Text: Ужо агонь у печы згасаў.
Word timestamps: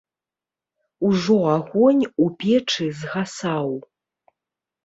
Ужо 1.07 1.37
агонь 1.57 2.01
у 2.25 2.31
печы 2.39 2.87
згасаў. 3.03 3.69